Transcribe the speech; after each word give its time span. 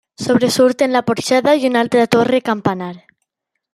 Sobresurten 0.27 0.95
la 0.95 1.01
porxada 1.09 1.53
i 1.65 1.69
una 1.71 1.83
alta 1.85 2.07
torre-campanar. 2.17 2.93